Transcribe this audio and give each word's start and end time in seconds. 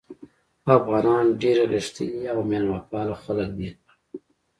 افغانان 0.77 1.25
ډېر 1.41 1.57
غښتلي 1.71 2.21
او 2.33 2.39
میلمه 2.49 2.79
پاله 2.89 3.15
خلک 3.23 3.49
دي. 3.59 3.69